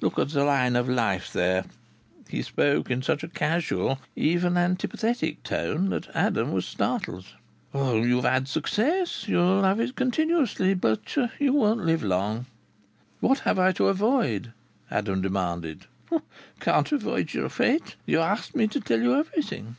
Look 0.00 0.16
at 0.16 0.28
the 0.28 0.44
line 0.44 0.76
of 0.76 0.88
life 0.88 1.32
there." 1.32 1.64
He 2.28 2.42
spoke 2.42 2.88
in 2.88 3.02
such 3.02 3.24
a 3.24 3.28
casual, 3.28 3.98
even 4.14 4.54
antipathetic 4.56 5.42
tone 5.42 5.90
that 5.90 6.06
Adam 6.14 6.52
was 6.52 6.66
startled. 6.66 7.24
"You've 7.74 8.22
had 8.22 8.46
success. 8.46 9.26
You 9.26 9.38
will 9.38 9.64
have 9.64 9.80
it 9.80 9.96
continuously. 9.96 10.74
But 10.74 11.16
you 11.40 11.52
won't 11.54 11.84
live 11.84 12.04
long." 12.04 12.46
"What 13.18 13.40
have 13.40 13.58
I 13.58 13.72
to 13.72 13.88
avoid?" 13.88 14.52
Adam 14.88 15.20
demanded. 15.20 15.86
"Can't 16.60 16.92
avoid 16.92 17.34
your 17.34 17.48
fate. 17.48 17.96
You 18.06 18.20
asked 18.20 18.54
me 18.54 18.68
to 18.68 18.78
tell 18.80 19.00
you 19.02 19.16
everything." 19.18 19.74